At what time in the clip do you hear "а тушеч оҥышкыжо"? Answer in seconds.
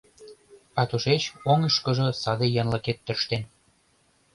0.79-2.07